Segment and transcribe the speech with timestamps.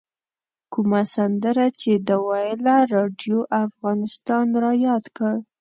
[0.73, 5.33] کومه سندره چې ده ویله راډیو افغانستان رایاد کړ.